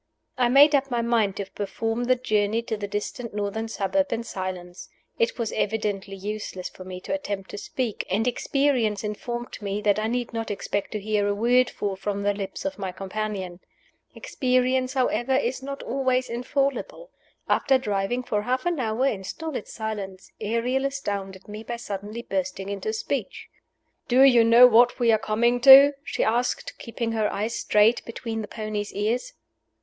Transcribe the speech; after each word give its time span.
I 0.35 0.49
made 0.49 0.73
up 0.73 0.89
my 0.89 1.03
mind 1.03 1.35
to 1.35 1.45
perform 1.51 2.05
the 2.05 2.15
journey 2.15 2.63
to 2.63 2.75
the 2.75 2.87
distant 2.87 3.35
northern 3.35 3.67
suburb 3.67 4.11
in 4.11 4.23
silence. 4.23 4.89
It 5.19 5.37
was 5.37 5.51
evidently 5.51 6.15
useless 6.15 6.69
for 6.69 6.83
me 6.83 6.99
to 7.01 7.13
attempt 7.13 7.51
to 7.51 7.59
speak, 7.59 8.07
and 8.09 8.27
experience 8.27 9.03
informed 9.03 9.61
me 9.61 9.79
that 9.83 9.99
I 9.99 10.07
need 10.07 10.33
not 10.33 10.49
expect 10.49 10.91
to 10.93 10.99
hear 10.99 11.27
a 11.27 11.35
word 11.35 11.69
fall 11.69 11.95
from 11.95 12.23
the 12.23 12.33
lips 12.33 12.65
of 12.65 12.79
my 12.79 12.91
companion. 12.91 13.59
Experience, 14.15 14.93
however, 14.93 15.35
is 15.35 15.61
not 15.61 15.83
always 15.83 16.31
infallible. 16.31 17.11
After 17.47 17.77
driving 17.77 18.23
for 18.23 18.41
half 18.41 18.65
an 18.65 18.79
hour 18.79 19.05
in 19.05 19.23
stolid 19.23 19.67
silence, 19.67 20.31
Ariel 20.41 20.83
astounded 20.85 21.47
me 21.47 21.61
by 21.61 21.75
suddenly 21.75 22.23
bursting 22.23 22.69
into 22.69 22.91
speech. 22.91 23.49
"Do 24.07 24.23
you 24.23 24.43
know 24.43 24.65
what 24.65 24.97
we 24.97 25.11
are 25.11 25.19
coming 25.19 25.61
to?" 25.61 25.93
she 26.03 26.23
asked, 26.23 26.79
keeping 26.79 27.11
her 27.11 27.31
eyes 27.31 27.53
straight 27.53 28.03
between 28.03 28.41
the 28.41 28.47
pony's 28.47 28.91
ears. 28.93 29.33